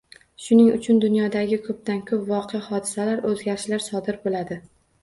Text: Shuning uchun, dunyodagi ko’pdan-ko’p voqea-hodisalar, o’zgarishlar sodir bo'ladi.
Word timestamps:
Shuning 0.45 0.69
uchun, 0.77 1.01
dunyodagi 1.03 1.59
ko’pdan-ko’p 1.67 2.27
voqea-hodisalar, 2.33 3.25
o’zgarishlar 3.35 3.89
sodir 3.91 4.21
bo'ladi. 4.27 4.61